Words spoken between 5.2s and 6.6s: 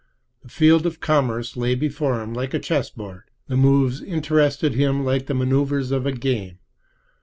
the manoeuvers of a game.